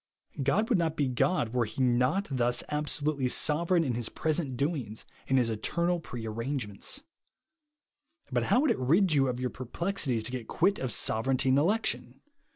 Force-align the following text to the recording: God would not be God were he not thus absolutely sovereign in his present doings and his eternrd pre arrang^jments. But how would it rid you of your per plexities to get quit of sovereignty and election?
God 0.41 0.67
would 0.67 0.79
not 0.79 0.95
be 0.97 1.07
God 1.07 1.49
were 1.53 1.65
he 1.65 1.79
not 1.79 2.27
thus 2.31 2.63
absolutely 2.69 3.27
sovereign 3.27 3.83
in 3.83 3.93
his 3.93 4.09
present 4.09 4.57
doings 4.57 5.05
and 5.27 5.37
his 5.37 5.51
eternrd 5.51 6.01
pre 6.01 6.23
arrang^jments. 6.25 7.03
But 8.31 8.45
how 8.45 8.61
would 8.61 8.71
it 8.71 8.79
rid 8.79 9.13
you 9.13 9.27
of 9.27 9.39
your 9.39 9.51
per 9.51 9.65
plexities 9.67 10.23
to 10.23 10.31
get 10.31 10.47
quit 10.47 10.79
of 10.79 10.91
sovereignty 10.91 11.49
and 11.49 11.59
election? 11.59 12.19